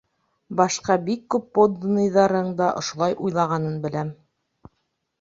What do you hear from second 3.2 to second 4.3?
уйлағанын беләм.